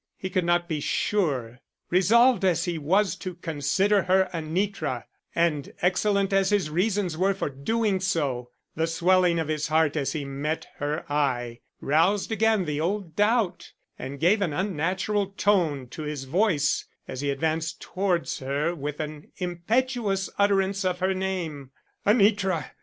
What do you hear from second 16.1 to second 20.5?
voice as he advanced towards her with an impetuous